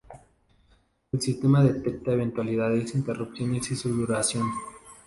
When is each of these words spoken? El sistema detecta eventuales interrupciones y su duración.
El 1.11 1.21
sistema 1.21 1.63
detecta 1.63 2.13
eventuales 2.13 2.95
interrupciones 2.95 3.69
y 3.69 3.75
su 3.75 3.89
duración. 3.89 4.47